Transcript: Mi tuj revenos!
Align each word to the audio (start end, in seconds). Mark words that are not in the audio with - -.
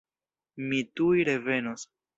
Mi 0.71 0.81
tuj 1.01 1.23
revenos! 1.31 1.91